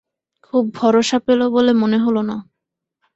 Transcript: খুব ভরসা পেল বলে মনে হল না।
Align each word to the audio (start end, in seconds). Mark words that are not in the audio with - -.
খুব 0.43 0.63
ভরসা 0.75 1.17
পেল 1.19 1.41
বলে 1.47 1.71
মনে 1.73 1.97
হল 1.97 2.15
না। 2.21 2.35